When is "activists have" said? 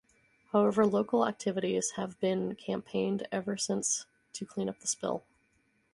1.19-2.19